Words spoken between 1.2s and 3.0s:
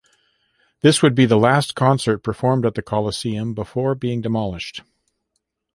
the last concert performed at the